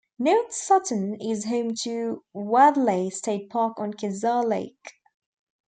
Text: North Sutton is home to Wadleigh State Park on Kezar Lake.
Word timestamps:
North 0.17 0.51
Sutton 0.51 1.13
is 1.21 1.45
home 1.45 1.75
to 1.83 2.23
Wadleigh 2.33 3.11
State 3.11 3.51
Park 3.51 3.79
on 3.79 3.93
Kezar 3.93 4.43
Lake. 4.43 4.93